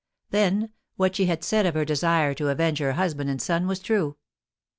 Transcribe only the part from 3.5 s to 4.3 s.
was true.